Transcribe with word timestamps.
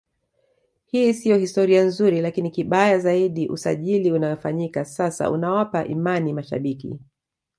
Hii 0.85 1.13
sio 1.13 1.37
historia 1.37 1.83
nzuri 1.83 2.21
lakini 2.21 2.51
kibaya 2.51 2.99
zaidi 2.99 3.49
usajili 3.49 4.11
unaofanyika 4.11 4.85
sasa 4.85 5.31
unawapa 5.31 5.85
imani 5.85 6.33
mashabiki 6.33 6.99